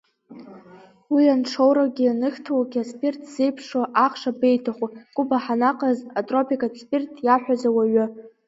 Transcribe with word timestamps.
Уи 1.13 1.23
ианшоуроугьы 1.27 2.03
ианыхьҭоугьы 2.05 2.79
асԥирҭ 2.81 3.21
ззеиԥшу 3.27 3.85
ахш 4.05 4.21
абеиҭаху, 4.31 4.89
Куба 5.15 5.37
ҳаныҟаз 5.43 5.99
атропикатә 6.19 6.77
сԥирҭ 6.81 7.11
иаҳәаз 7.25 7.61
ауаҩ! 7.69 7.95